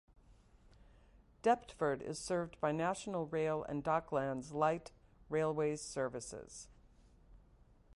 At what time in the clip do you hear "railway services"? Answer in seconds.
5.29-6.69